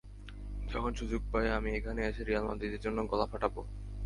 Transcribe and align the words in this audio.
যখন 0.67 0.91
সুযোগ 0.93 1.21
পাই 1.31 1.47
আমি 1.57 1.69
এখানে 1.73 2.01
এসে 2.05 2.21
রিয়াল 2.23 2.43
মাদ্রিদের 2.47 2.83
জন্য 2.85 2.99
গলা 3.11 3.25
ফাটাব। 3.31 3.55